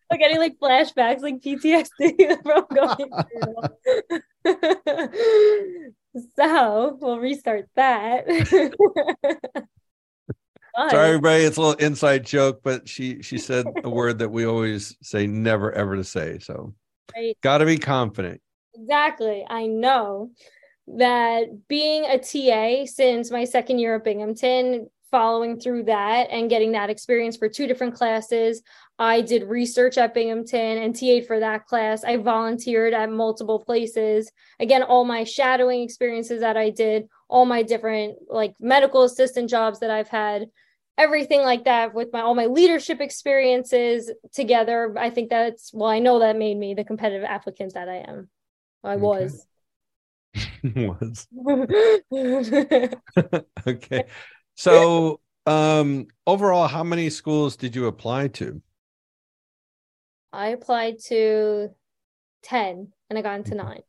I'm 0.09 0.19
getting 0.19 0.37
like 0.37 0.57
flashbacks, 0.59 1.21
like 1.21 1.41
PTSD 1.41 2.41
from 2.43 2.65
going 2.73 3.11
through. 4.45 5.93
So 6.35 6.97
we'll 6.99 7.19
restart 7.19 7.67
that. 7.75 8.27
Sorry, 10.89 11.07
everybody. 11.07 11.43
It's 11.43 11.57
a 11.57 11.61
little 11.61 11.85
inside 11.85 12.23
joke, 12.25 12.61
but 12.63 12.87
she 12.87 13.23
she 13.23 13.39
said 13.39 13.65
a 13.83 13.89
word 13.89 14.19
that 14.19 14.29
we 14.29 14.45
always 14.45 14.95
say 15.01 15.25
never 15.25 15.71
ever 15.71 15.95
to 15.95 16.03
say. 16.03 16.37
So 16.39 16.75
right. 17.15 17.35
got 17.41 17.59
to 17.59 17.65
be 17.65 17.79
confident. 17.79 18.41
Exactly. 18.75 19.43
I 19.49 19.65
know 19.65 20.29
that 20.87 21.67
being 21.67 22.05
a 22.05 22.19
TA 22.19 22.85
since 22.85 23.31
my 23.31 23.43
second 23.43 23.79
year 23.79 23.95
at 23.95 24.03
Binghamton, 24.03 24.89
following 25.11 25.59
through 25.59 25.83
that 25.83 26.27
and 26.29 26.49
getting 26.49 26.73
that 26.73 26.89
experience 26.89 27.37
for 27.37 27.49
two 27.49 27.67
different 27.67 27.95
classes. 27.95 28.61
I 28.99 29.21
did 29.21 29.43
research 29.43 29.97
at 29.97 30.13
Binghamton 30.13 30.77
and 30.77 30.95
TA'd 30.95 31.27
for 31.27 31.39
that 31.39 31.67
class. 31.67 32.03
I 32.03 32.17
volunteered 32.17 32.93
at 32.93 33.11
multiple 33.11 33.59
places. 33.59 34.31
Again, 34.59 34.83
all 34.83 35.05
my 35.05 35.23
shadowing 35.23 35.83
experiences 35.83 36.41
that 36.41 36.57
I 36.57 36.71
did, 36.71 37.07
all 37.29 37.45
my 37.45 37.63
different 37.63 38.17
like 38.29 38.55
medical 38.59 39.03
assistant 39.03 39.49
jobs 39.49 39.79
that 39.79 39.91
I've 39.91 40.07
had, 40.07 40.47
everything 40.97 41.41
like 41.41 41.65
that 41.65 41.93
with 41.93 42.09
my 42.11 42.21
all 42.21 42.33
my 42.33 42.47
leadership 42.47 43.01
experiences 43.01 44.11
together. 44.33 44.95
I 44.97 45.11
think 45.11 45.29
that's 45.29 45.71
well, 45.73 45.89
I 45.89 45.99
know 45.99 46.19
that 46.19 46.35
made 46.35 46.57
me 46.57 46.73
the 46.73 46.83
competitive 46.83 47.23
applicant 47.23 47.75
that 47.75 47.87
I 47.87 47.97
am. 47.97 48.29
I 48.83 48.93
okay. 48.93 49.01
was. 49.01 49.45
was. 50.63 51.27
okay. 53.67 54.05
So, 54.57 55.19
um, 55.45 56.07
overall, 56.25 56.67
how 56.67 56.83
many 56.83 57.11
schools 57.11 57.55
did 57.55 57.75
you 57.75 57.85
apply 57.85 58.29
to? 58.29 58.59
I 60.33 60.47
applied 60.47 60.97
to 61.05 61.69
10 62.41 62.87
and 63.09 63.19
I 63.19 63.21
got 63.21 63.37
into 63.37 63.53
nine. 63.53 63.81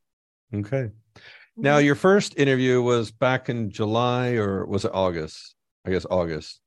Okay. 0.55 0.91
Now, 1.57 1.79
mm-hmm. 1.79 1.87
your 1.87 1.95
first 1.95 2.39
interview 2.39 2.83
was 2.83 3.11
back 3.11 3.49
in 3.49 3.71
July 3.71 4.33
or 4.33 4.67
was 4.67 4.85
it 4.85 4.91
August? 4.93 5.55
I 5.87 5.91
guess 5.91 6.05
August. 6.11 6.61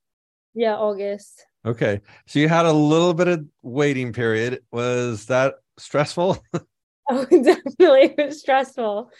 Yeah, 0.52 0.74
August. 0.74 1.46
Okay. 1.64 2.00
So 2.26 2.40
you 2.40 2.48
had 2.48 2.66
a 2.66 2.72
little 2.72 3.14
bit 3.14 3.28
of 3.28 3.46
waiting 3.62 4.12
period. 4.12 4.62
Was 4.72 5.26
that 5.26 5.54
stressful? 5.78 6.42
Oh, 7.20 7.24
definitely. 7.24 8.14
It 8.16 8.26
was 8.26 8.40
stressful. 8.40 9.10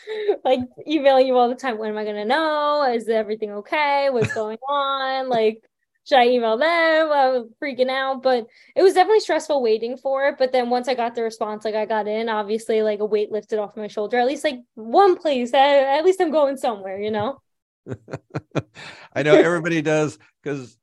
Like 0.44 0.60
emailing 0.86 1.26
you 1.26 1.36
all 1.36 1.48
the 1.48 1.54
time. 1.54 1.78
When 1.78 1.90
am 1.90 1.98
I 1.98 2.04
going 2.04 2.16
to 2.16 2.24
know? 2.24 2.90
Is 2.90 3.08
everything 3.08 3.50
okay? 3.52 4.08
What's 4.10 4.32
going 4.34 4.58
on? 4.68 5.28
Like, 5.28 5.62
should 6.06 6.18
I 6.18 6.28
email 6.28 6.56
them? 6.56 7.12
I 7.12 7.28
was 7.28 7.48
freaking 7.62 7.90
out, 7.90 8.22
but 8.22 8.46
it 8.74 8.82
was 8.82 8.94
definitely 8.94 9.20
stressful 9.20 9.62
waiting 9.62 9.96
for 9.96 10.26
it. 10.28 10.36
But 10.38 10.52
then 10.52 10.70
once 10.70 10.88
I 10.88 10.94
got 10.94 11.14
the 11.14 11.22
response, 11.22 11.64
like 11.64 11.74
I 11.74 11.84
got 11.84 12.08
in, 12.08 12.28
obviously, 12.28 12.82
like 12.82 13.00
a 13.00 13.04
weight 13.04 13.30
lifted 13.30 13.58
off 13.58 13.76
my 13.76 13.88
shoulder. 13.88 14.18
At 14.18 14.26
least 14.26 14.44
like 14.44 14.60
one 14.74 15.16
place. 15.16 15.52
At, 15.52 15.98
at 15.98 16.04
least 16.04 16.20
I'm 16.20 16.30
going 16.30 16.56
somewhere, 16.56 16.98
you 16.98 17.10
know. 17.10 17.40
I 19.14 19.22
know 19.22 19.34
everybody 19.34 19.82
does 19.82 20.18
because 20.42 20.78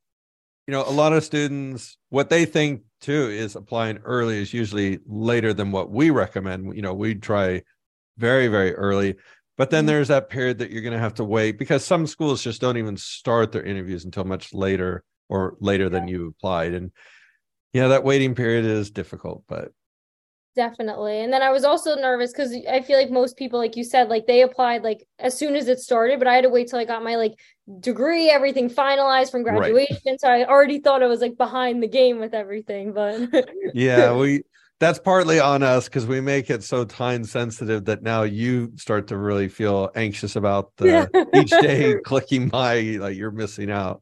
you 0.67 0.73
know 0.73 0.83
a 0.83 0.91
lot 0.91 1.13
of 1.13 1.23
students 1.23 1.97
what 2.09 2.29
they 2.29 2.45
think 2.45 2.83
too 3.01 3.29
is 3.29 3.55
applying 3.55 3.97
early 3.99 4.41
is 4.41 4.53
usually 4.53 4.99
later 5.05 5.53
than 5.53 5.71
what 5.71 5.89
we 5.89 6.09
recommend. 6.09 6.75
You 6.75 6.81
know, 6.81 6.93
we 6.93 7.15
try 7.15 7.63
very 8.17 8.47
very 8.47 8.75
early 8.75 9.15
but 9.59 9.71
then 9.71 9.81
mm-hmm. 9.81 9.87
there's 9.87 10.07
that 10.07 10.29
period 10.29 10.59
that 10.59 10.71
you're 10.71 10.81
going 10.81 10.93
to 10.93 10.99
have 10.99 11.15
to 11.15 11.25
wait 11.25 11.59
because 11.59 11.83
some 11.85 12.07
schools 12.07 12.41
just 12.41 12.61
don't 12.61 12.77
even 12.77 12.95
start 12.95 13.51
their 13.51 13.61
interviews 13.61 14.05
until 14.05 14.23
much 14.23 14.53
later 14.53 15.03
or 15.27 15.57
later 15.59 15.83
yeah. 15.83 15.89
than 15.89 16.07
you 16.07 16.27
applied. 16.27 16.73
And 16.73 16.91
yeah, 17.73 17.89
that 17.89 18.05
waiting 18.05 18.35
period 18.35 18.63
is 18.63 18.89
difficult, 18.89 19.43
but 19.49 19.73
definitely. 20.59 21.21
And 21.21 21.31
then 21.31 21.41
I 21.41 21.51
was 21.51 21.63
also 21.63 21.95
nervous 21.95 22.33
because 22.33 22.53
I 22.69 22.81
feel 22.81 22.99
like 22.99 23.09
most 23.09 23.37
people, 23.37 23.59
like 23.59 23.77
you 23.77 23.85
said, 23.85 24.09
like 24.09 24.27
they 24.27 24.41
applied 24.41 24.83
like 24.83 25.07
as 25.17 25.37
soon 25.37 25.55
as 25.55 25.69
it 25.69 25.79
started, 25.79 26.19
but 26.19 26.27
I 26.27 26.35
had 26.35 26.43
to 26.43 26.49
wait 26.49 26.67
till 26.67 26.79
I 26.79 26.83
got 26.83 27.01
my 27.01 27.15
like 27.15 27.39
degree, 27.79 28.29
everything 28.29 28.69
finalized 28.69 29.31
from 29.31 29.43
graduation. 29.43 29.97
Right. 30.05 30.19
So 30.19 30.27
I 30.27 30.45
already 30.45 30.79
thought 30.79 31.01
I 31.01 31.07
was 31.07 31.21
like 31.21 31.37
behind 31.37 31.81
the 31.81 31.87
game 31.87 32.19
with 32.19 32.33
everything. 32.33 32.91
But 32.91 33.29
yeah, 33.73 34.13
we 34.13 34.43
that's 34.81 34.99
partly 34.99 35.39
on 35.39 35.63
us 35.63 35.85
because 35.85 36.05
we 36.05 36.19
make 36.19 36.49
it 36.49 36.61
so 36.61 36.83
time 36.83 37.23
sensitive 37.23 37.85
that 37.85 38.03
now 38.03 38.23
you 38.23 38.73
start 38.75 39.07
to 39.07 39.17
really 39.17 39.47
feel 39.47 39.91
anxious 39.95 40.35
about 40.35 40.75
the 40.75 41.09
each 41.33 41.51
day 41.61 41.95
clicking 42.03 42.49
by 42.49 42.81
like 42.99 43.15
you're 43.15 43.31
missing 43.31 43.71
out 43.71 44.01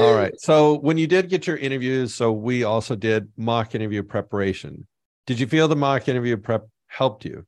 all 0.00 0.14
right 0.14 0.40
so 0.40 0.78
when 0.78 0.96
you 0.96 1.06
did 1.06 1.28
get 1.28 1.46
your 1.46 1.56
interviews 1.56 2.14
so 2.14 2.32
we 2.32 2.64
also 2.64 2.96
did 2.96 3.30
mock 3.36 3.74
interview 3.74 4.02
preparation 4.02 4.86
did 5.28 5.38
you 5.38 5.46
feel 5.46 5.68
the 5.68 5.76
mock 5.76 6.08
interview 6.08 6.36
prep 6.36 6.66
helped 6.86 7.24
you 7.24 7.44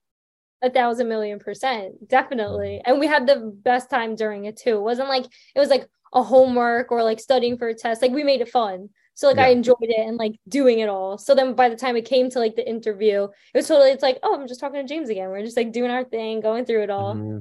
a 0.62 0.68
thousand 0.68 1.08
million 1.08 1.38
percent 1.38 2.08
definitely 2.08 2.82
and 2.84 3.00
we 3.00 3.06
had 3.06 3.26
the 3.26 3.50
best 3.64 3.88
time 3.88 4.14
during 4.14 4.44
it 4.44 4.56
too 4.56 4.76
it 4.76 4.82
wasn't 4.82 5.08
like 5.08 5.24
it 5.24 5.58
was 5.58 5.70
like 5.70 5.88
a 6.12 6.22
homework 6.22 6.92
or 6.92 7.02
like 7.02 7.18
studying 7.18 7.56
for 7.56 7.68
a 7.68 7.74
test 7.74 8.02
like 8.02 8.12
we 8.12 8.22
made 8.22 8.42
it 8.42 8.48
fun 8.50 8.90
so 9.14 9.26
like 9.26 9.36
yeah. 9.36 9.44
I 9.44 9.48
enjoyed 9.48 9.76
it 9.80 10.08
and 10.08 10.16
like 10.16 10.36
doing 10.48 10.78
it 10.78 10.88
all. 10.88 11.18
So 11.18 11.34
then 11.34 11.52
by 11.52 11.68
the 11.68 11.76
time 11.76 11.94
it 11.94 12.06
came 12.06 12.30
to 12.30 12.38
like 12.38 12.56
the 12.56 12.66
interview, 12.66 13.24
it 13.24 13.58
was 13.58 13.68
totally 13.68 13.90
it's 13.90 14.02
like, 14.02 14.18
oh, 14.22 14.34
I'm 14.34 14.48
just 14.48 14.60
talking 14.60 14.80
to 14.80 14.88
James 14.88 15.10
again. 15.10 15.28
We're 15.28 15.42
just 15.42 15.58
like 15.58 15.72
doing 15.72 15.90
our 15.90 16.04
thing, 16.04 16.40
going 16.40 16.64
through 16.64 16.84
it 16.84 16.90
all. 16.90 17.14
Mm-hmm. 17.14 17.40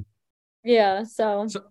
Yeah. 0.66 1.06
So. 1.06 1.48
so 1.48 1.62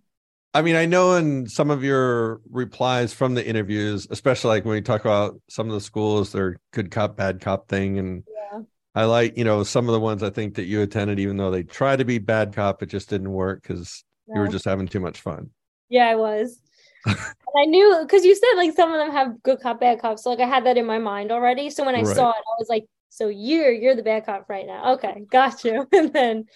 I 0.59 0.63
mean, 0.63 0.75
I 0.75 0.87
know 0.87 1.15
in 1.15 1.47
some 1.47 1.71
of 1.71 1.85
your 1.85 2.41
replies 2.51 3.15
from 3.15 3.35
the 3.35 3.47
interviews, 3.47 4.09
especially 4.11 4.49
like 4.49 4.65
when 4.65 4.75
we 4.75 4.83
talk 4.83 5.03
about 5.03 5.41
some 5.49 5.69
of 5.69 5.73
the 5.73 5.81
schools, 5.81 6.33
their 6.33 6.57
good 6.73 6.91
cop, 6.91 7.17
bad 7.17 7.41
cop 7.41 7.69
thing. 7.69 7.97
And 8.01 8.25
yeah. 8.27 8.63
I 8.93 9.05
like, 9.05 9.39
you 9.39 9.45
know, 9.45 9.63
some 9.63 9.89
of 9.89 9.93
the 9.93 10.01
ones 10.01 10.21
I 10.25 10.31
think 10.31 10.57
that 10.57 10.65
you 10.65 10.83
attended, 10.83 11.21
even 11.21 11.37
though 11.37 11.53
they 11.53 11.63
tried 11.63 12.01
to 12.01 12.05
be 12.05 12.19
bad 12.19 12.57
cop, 12.57 12.83
it 12.83 12.87
just 12.87 13.09
didn't 13.09 13.31
work 13.31 13.63
because 13.63 14.03
yeah. 14.27 14.35
you 14.35 14.41
were 14.41 14.49
just 14.49 14.65
having 14.65 14.89
too 14.89 14.99
much 14.99 15.21
fun. 15.21 15.51
Yeah, 15.91 16.09
I 16.09 16.17
was. 16.17 16.61
I 17.07 17.65
knew 17.67 18.01
because 18.03 18.25
you 18.25 18.35
said 18.35 18.57
like 18.57 18.75
some 18.75 18.91
of 18.91 18.99
them 18.99 19.13
have 19.13 19.41
good 19.45 19.61
cop, 19.61 19.79
bad 19.79 20.01
cop. 20.01 20.19
So 20.19 20.31
like 20.31 20.41
I 20.41 20.49
had 20.49 20.67
that 20.67 20.77
in 20.77 20.87
my 20.87 20.99
mind 20.99 21.31
already. 21.31 21.71
So 21.71 21.85
when 21.85 21.95
I 21.95 22.03
right. 22.03 22.17
saw 22.17 22.31
it, 22.31 22.37
I 22.37 22.55
was 22.59 22.69
like, 22.69 22.87
so 23.11 23.29
you're 23.29 23.71
you're 23.71 23.95
the 23.95 24.03
bad 24.03 24.27
cop 24.27 24.47
right 24.49 24.67
now. 24.67 24.95
Okay, 24.95 25.25
got 25.31 25.63
you. 25.63 25.87
And 25.93 26.13
then 26.13 26.47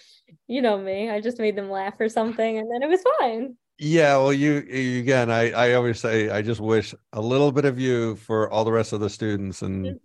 you 0.47 0.61
know 0.61 0.77
me, 0.77 1.09
I 1.09 1.21
just 1.21 1.39
made 1.39 1.55
them 1.55 1.69
laugh 1.69 1.93
or 2.01 2.09
something, 2.09 2.57
and 2.57 2.69
then 2.69 2.83
it 2.83 2.89
was 2.89 3.01
fine. 3.19 3.55
Yeah, 3.79 4.17
well, 4.17 4.33
you, 4.33 4.61
you 4.61 4.99
again, 4.99 5.31
I 5.31 5.51
I 5.51 5.73
always 5.73 5.99
say 5.99 6.29
I 6.29 6.41
just 6.41 6.61
wish 6.61 6.93
a 7.11 7.21
little 7.21 7.51
bit 7.51 7.65
of 7.65 7.79
you 7.79 8.15
for 8.17 8.49
all 8.49 8.63
the 8.63 8.71
rest 8.71 8.93
of 8.93 8.99
the 8.99 9.09
students. 9.09 9.61
And 9.61 9.99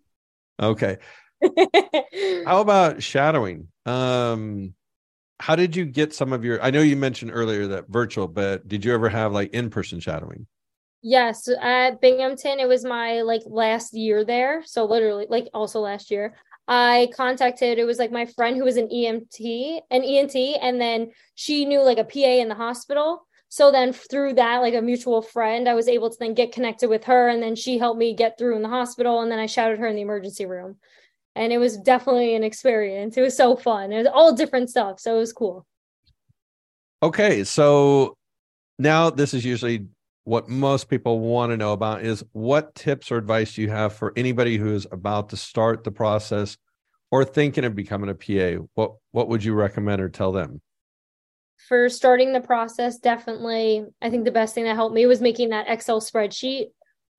okay, 0.61 0.99
how 2.47 2.61
about 2.61 3.03
shadowing? 3.03 3.69
Um, 3.87 4.75
how 5.39 5.55
did 5.55 5.77
you 5.77 5.85
get 5.85 6.15
some 6.15 6.33
of 6.33 6.45
your? 6.45 6.63
I 6.63 6.71
know 6.71 6.81
you 6.81 6.97
mentioned 6.97 7.31
earlier 7.33 7.69
that 7.69 7.89
virtual, 7.89 8.27
but 8.27 8.67
did 8.67 8.85
you 8.85 8.93
ever 8.95 9.09
have 9.09 9.33
like 9.33 9.53
in 9.53 9.71
person 9.71 10.01
shadowing? 10.01 10.47
Yes, 11.03 11.49
at 11.61 12.01
Binghamton, 12.01 12.59
it 12.59 12.67
was 12.67 12.85
my 12.85 13.23
like 13.23 13.43
last 13.47 13.95
year 13.95 14.25
there. 14.25 14.63
So 14.65 14.85
literally, 14.85 15.27
like 15.29 15.49
also 15.55 15.81
last 15.81 16.11
year, 16.11 16.35
I 16.67 17.09
contacted. 17.15 17.79
It 17.79 17.85
was 17.85 17.99
like 17.99 18.11
my 18.11 18.27
friend 18.27 18.57
who 18.57 18.65
was 18.65 18.77
an 18.77 18.89
EMT, 18.89 19.81
an 19.91 20.03
ENT, 20.03 20.35
and 20.61 20.81
then 20.81 21.13
she 21.37 21.65
knew 21.67 21.83
like 21.83 21.99
a 21.99 22.05
PA 22.05 22.41
in 22.41 22.49
the 22.49 22.57
hospital. 22.57 23.28
So 23.51 23.73
then 23.73 23.93
through 23.93 24.35
that, 24.35 24.59
like 24.59 24.75
a 24.75 24.83
mutual 24.83 25.23
friend, 25.23 25.69
I 25.69 25.75
was 25.75 25.89
able 25.89 26.11
to 26.11 26.17
then 26.19 26.35
get 26.35 26.53
connected 26.53 26.89
with 26.89 27.05
her, 27.05 27.29
and 27.29 27.43
then 27.43 27.57
she 27.57 27.79
helped 27.79 27.99
me 27.99 28.15
get 28.15 28.37
through 28.39 28.57
in 28.57 28.63
the 28.63 28.69
hospital, 28.69 29.23
and 29.23 29.33
then 29.33 29.39
I 29.39 29.47
shouted 29.47 29.79
her 29.79 29.87
in 29.87 29.97
the 29.97 30.03
emergency 30.03 30.45
room, 30.45 30.77
and 31.35 31.53
it 31.53 31.59
was 31.59 31.79
definitely 31.79 32.35
an 32.35 32.45
experience. 32.45 33.17
It 33.17 33.23
was 33.23 33.37
so 33.37 33.57
fun. 33.57 33.93
It 33.93 33.99
was 33.99 34.07
all 34.07 34.35
different 34.35 34.69
stuff, 34.69 35.01
so 35.01 35.17
it 35.17 35.21
was 35.21 35.33
cool. 35.33 35.67
Okay, 37.03 37.45
so 37.45 38.17
now 38.79 39.09
this 39.09 39.33
is 39.33 39.45
usually 39.45 39.87
what 40.25 40.47
most 40.47 40.91
people 40.91 41.21
want 41.21 41.51
to 41.51 41.57
know 41.57 41.73
about 41.73 42.03
is 42.03 42.23
what 42.33 42.75
tips 42.75 43.11
or 43.11 43.17
advice 43.17 43.55
do 43.55 43.63
you 43.63 43.71
have 43.71 43.95
for 43.95 44.13
anybody 44.15 44.59
who 44.59 44.75
is 44.75 44.87
about 44.93 45.31
to 45.31 45.39
start 45.39 45.85
the 45.85 45.91
process 45.91 46.59
or 47.11 47.25
thinking 47.25 47.65
of 47.65 47.75
becoming 47.75 48.11
a 48.11 48.15
PA? 48.15 48.63
What 48.75 48.97
what 49.13 49.29
would 49.29 49.43
you 49.43 49.55
recommend 49.55 50.03
or 50.03 50.11
tell 50.11 50.33
them? 50.33 50.61
For 51.67 51.89
starting 51.89 52.33
the 52.33 52.41
process, 52.41 52.99
definitely, 52.99 53.85
I 54.01 54.11
think 54.11 54.25
the 54.25 54.31
best 54.31 54.55
thing 54.55 54.65
that 54.65 54.77
helped 54.77 54.95
me 54.95 55.07
was 55.07 55.21
making 55.21 55.51
that 55.51 55.69
Excel 55.69 56.01
spreadsheet 56.01 56.67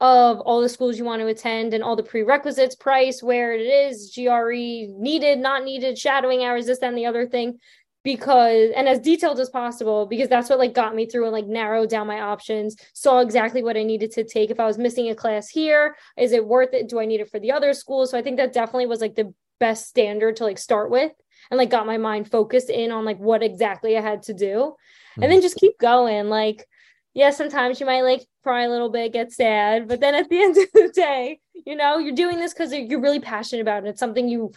of 0.02 0.40
all 0.40 0.62
the 0.62 0.70
schools 0.70 0.98
you 0.98 1.04
want 1.04 1.22
to 1.22 1.28
attend 1.28 1.74
and 1.74 1.84
all 1.84 1.98
the 1.98 2.04
prerequisites, 2.04 2.76
price, 2.76 3.22
where 3.22 3.54
it 3.54 3.62
is, 3.62 4.14
GRE 4.16 4.54
needed, 4.54 5.40
not 5.40 5.66
needed, 5.66 5.98
shadowing 5.98 6.44
hours, 6.44 6.68
this, 6.68 6.80
and 6.80 6.98
the 6.98 7.06
other 7.06 7.28
thing 7.28 7.60
because 8.04 8.70
and 8.76 8.88
as 8.88 9.00
detailed 9.00 9.40
as 9.40 9.50
possible 9.50 10.06
because 10.06 10.30
that's 10.30 10.50
what 10.50 10.58
like 10.58 10.74
got 10.74 10.96
me 10.96 11.06
through 11.06 11.26
and 11.26 11.34
like 11.34 11.48
narrowed 11.48 11.90
down 11.90 12.08
my 12.08 12.22
options 12.22 12.78
saw 12.94 13.20
exactly 13.20 13.62
what 13.62 13.76
i 13.76 13.84
needed 13.84 14.10
to 14.12 14.24
take. 14.24 14.50
If 14.50 14.60
i 14.60 14.66
was 14.66 14.78
missing 14.78 15.10
a 15.10 15.16
class 15.16 15.50
here 15.50 15.96
is 16.18 16.32
it 16.32 16.46
worth 16.46 16.74
it? 16.74 16.88
Do 16.88 17.00
i 17.00 17.06
need 17.06 17.20
it 17.20 17.30
for 17.30 17.40
the 17.40 17.52
other 17.52 17.74
schools 17.74 18.12
so 18.12 18.18
i 18.18 18.22
think 18.22 18.38
that 18.38 18.54
definitely 18.54 18.86
was 18.86 19.02
like 19.02 19.16
the 19.16 19.34
best 19.60 19.88
standard 19.88 20.38
to 20.38 20.46
like 20.46 20.58
start 20.58 20.90
with 20.90 21.12
and 21.52 21.58
like 21.58 21.70
got 21.70 21.86
my 21.86 21.98
mind 21.98 22.30
focused 22.30 22.70
in 22.70 22.92
on 22.92 23.06
like 23.06 23.20
what 23.20 23.44
exactly 23.44 23.98
i 23.98 24.02
had 24.02 24.24
to 24.24 24.34
do. 24.34 24.46
Mm-hmm. 24.46 25.24
and 25.24 25.32
then 25.32 25.42
just 25.42 25.58
keep 25.58 25.78
going 25.80 26.30
like 26.30 26.68
yeah 27.14 27.32
sometimes 27.32 27.80
you 27.80 27.86
might 27.86 28.02
like 28.02 28.26
cry 28.44 28.64
a 28.64 28.70
little 28.70 28.90
bit 28.90 29.14
get 29.14 29.32
sad 29.32 29.88
but 29.88 30.00
then 30.00 30.16
at 30.16 30.30
the 30.30 30.42
end 30.44 30.58
of 30.58 30.70
the 30.74 30.92
day 30.94 31.40
you 31.66 31.76
know 31.76 31.98
you're 31.98 32.16
doing 32.16 32.38
this 32.38 32.54
because 32.54 32.74
you're 32.74 33.02
really 33.02 33.20
passionate 33.20 33.62
about 33.62 33.86
it 33.86 33.90
it's 33.90 34.00
something 34.00 34.28
you 34.28 34.52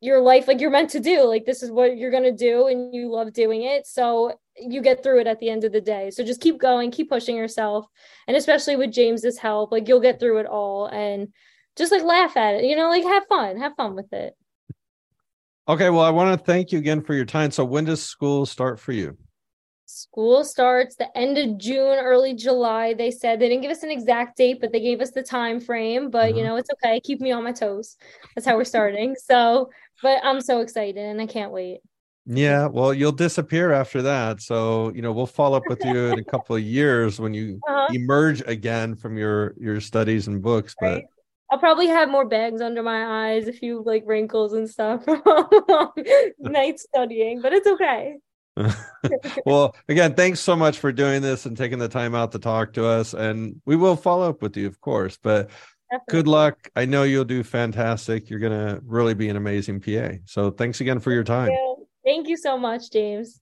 your 0.00 0.20
life 0.20 0.46
like 0.46 0.60
you're 0.60 0.70
meant 0.70 0.90
to 0.90 1.00
do 1.00 1.24
like 1.24 1.46
this 1.46 1.62
is 1.62 1.70
what 1.70 1.96
you're 1.96 2.10
going 2.10 2.22
to 2.22 2.32
do 2.32 2.66
and 2.66 2.94
you 2.94 3.10
love 3.10 3.32
doing 3.32 3.62
it 3.62 3.86
so 3.86 4.38
you 4.60 4.82
get 4.82 5.02
through 5.02 5.20
it 5.20 5.26
at 5.26 5.38
the 5.40 5.48
end 5.48 5.64
of 5.64 5.72
the 5.72 5.80
day. 5.80 6.10
So 6.10 6.24
just 6.24 6.40
keep 6.40 6.58
going 6.58 6.90
keep 6.90 7.08
pushing 7.08 7.36
yourself 7.36 7.86
and 8.26 8.36
especially 8.36 8.76
with 8.76 8.92
james's 8.92 9.38
help 9.38 9.72
like 9.72 9.88
you'll 9.88 10.00
get 10.00 10.20
through 10.20 10.38
it 10.38 10.46
all 10.46 10.86
and 10.86 11.28
just 11.76 11.92
like 11.92 12.02
laugh 12.02 12.36
at 12.36 12.56
it 12.56 12.64
you 12.64 12.76
know 12.76 12.88
like 12.88 13.04
have 13.04 13.26
fun 13.28 13.56
have 13.56 13.74
fun 13.76 13.94
with 13.94 14.12
it 14.12 14.36
okay 15.68 15.90
well 15.90 16.04
i 16.04 16.10
want 16.10 16.38
to 16.38 16.44
thank 16.44 16.72
you 16.72 16.78
again 16.78 17.02
for 17.02 17.14
your 17.14 17.24
time 17.24 17.50
so 17.50 17.64
when 17.64 17.84
does 17.84 18.02
school 18.02 18.46
start 18.46 18.80
for 18.80 18.92
you 18.92 19.16
School 19.90 20.44
starts 20.44 20.96
the 20.96 21.08
end 21.16 21.38
of 21.38 21.56
June, 21.56 21.98
early 21.98 22.34
July. 22.34 22.92
They 22.92 23.10
said 23.10 23.40
they 23.40 23.48
didn't 23.48 23.62
give 23.62 23.70
us 23.70 23.82
an 23.82 23.90
exact 23.90 24.36
date, 24.36 24.60
but 24.60 24.70
they 24.70 24.80
gave 24.80 25.00
us 25.00 25.12
the 25.12 25.22
time 25.22 25.60
frame. 25.60 26.10
But 26.10 26.34
you 26.34 26.42
uh-huh. 26.42 26.50
know, 26.50 26.56
it's 26.56 26.68
okay. 26.74 27.00
Keep 27.00 27.22
me 27.22 27.32
on 27.32 27.42
my 27.42 27.52
toes. 27.52 27.96
That's 28.34 28.46
how 28.46 28.54
we're 28.58 28.64
starting. 28.64 29.16
So, 29.16 29.70
but 30.02 30.22
I'm 30.22 30.42
so 30.42 30.60
excited 30.60 30.98
and 31.02 31.22
I 31.22 31.26
can't 31.26 31.52
wait. 31.52 31.78
Yeah, 32.26 32.66
well, 32.66 32.92
you'll 32.92 33.12
disappear 33.12 33.72
after 33.72 34.02
that. 34.02 34.42
So, 34.42 34.92
you 34.92 35.00
know, 35.00 35.12
we'll 35.12 35.24
follow 35.24 35.56
up 35.56 35.62
with 35.68 35.82
you 35.82 36.12
in 36.12 36.18
a 36.18 36.24
couple 36.24 36.54
of 36.54 36.62
years 36.62 37.18
when 37.18 37.32
you 37.32 37.58
uh-huh. 37.68 37.86
emerge 37.94 38.42
again 38.46 38.94
from 38.94 39.16
your 39.16 39.54
your 39.58 39.80
studies 39.80 40.26
and 40.26 40.42
books. 40.42 40.74
Right. 40.82 41.04
I'll 41.50 41.58
probably 41.58 41.86
have 41.86 42.10
more 42.10 42.26
bags 42.26 42.60
under 42.60 42.82
my 42.82 43.32
eyes, 43.32 43.48
a 43.48 43.52
few 43.52 43.82
like 43.84 44.04
wrinkles 44.06 44.52
and 44.52 44.68
stuff 44.68 45.04
from 45.04 45.90
night 46.38 46.78
studying, 46.78 47.40
but 47.40 47.52
it's 47.52 47.66
okay. 47.66 48.16
well, 49.46 49.74
again, 49.88 50.14
thanks 50.14 50.40
so 50.40 50.56
much 50.56 50.78
for 50.78 50.92
doing 50.92 51.22
this 51.22 51.46
and 51.46 51.56
taking 51.56 51.78
the 51.78 51.88
time 51.88 52.14
out 52.14 52.32
to 52.32 52.38
talk 52.38 52.72
to 52.74 52.86
us. 52.86 53.14
And 53.14 53.60
we 53.64 53.76
will 53.76 53.96
follow 53.96 54.28
up 54.28 54.42
with 54.42 54.56
you, 54.56 54.66
of 54.66 54.80
course. 54.80 55.18
But 55.22 55.50
Definitely. 55.90 56.12
good 56.12 56.28
luck. 56.28 56.68
I 56.76 56.84
know 56.84 57.04
you'll 57.04 57.24
do 57.24 57.42
fantastic. 57.42 58.28
You're 58.28 58.40
going 58.40 58.52
to 58.52 58.80
really 58.84 59.14
be 59.14 59.28
an 59.28 59.36
amazing 59.36 59.80
PA. 59.80 60.18
So 60.26 60.50
thanks 60.50 60.80
again 60.80 60.98
for 60.98 61.12
your 61.12 61.24
time. 61.24 61.48
Thank 61.48 61.78
you, 61.78 61.86
Thank 62.04 62.28
you 62.28 62.36
so 62.36 62.58
much, 62.58 62.90
James. 62.90 63.40